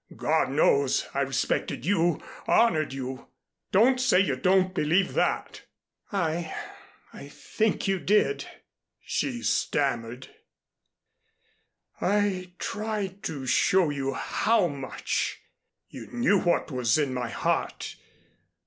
[0.15, 3.27] God knows, I respected you honored you!
[3.71, 5.61] Don't say you don't believe that!"
[6.11, 6.55] "I
[7.13, 8.47] I think you did"
[9.03, 10.27] she stammered.
[12.01, 15.39] "I tried to show you how much.
[15.89, 17.95] You knew what was in my heart.